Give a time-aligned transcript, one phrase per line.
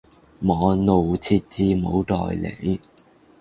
[0.39, 2.79] 網路設置冇代理